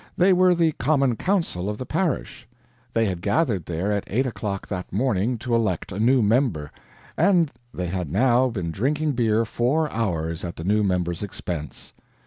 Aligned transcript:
They 0.17 0.33
were 0.33 0.55
the 0.55 0.71
Common 0.71 1.15
Council 1.15 1.69
of 1.69 1.77
the 1.77 1.85
parish. 1.85 2.47
They 2.91 3.05
had 3.05 3.21
gathered 3.21 3.67
there 3.67 3.91
at 3.91 4.03
eight 4.07 4.25
o'clock 4.25 4.67
that 4.67 4.91
morning 4.91 5.37
to 5.37 5.53
elect 5.53 5.91
a 5.91 5.99
new 5.99 6.23
member, 6.23 6.71
and 7.15 7.51
they 7.71 7.85
had 7.85 8.11
now 8.11 8.49
been 8.49 8.71
drinking 8.71 9.11
beer 9.11 9.45
four 9.45 9.91
hours 9.91 10.43
at 10.43 10.55
the 10.55 10.63
new 10.63 10.81
member's 10.83 11.21
expense. 11.21 11.93